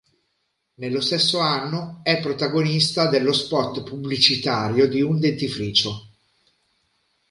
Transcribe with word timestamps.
Nello 0.79 0.99
stesso 0.99 1.37
anno 1.41 1.99
è 2.01 2.19
protagonista 2.21 3.07
dello 3.07 3.33
spot 3.33 3.83
pubblicitario 3.83 4.87
di 4.87 5.03
un 5.03 5.19
dentifricio. 5.19 6.09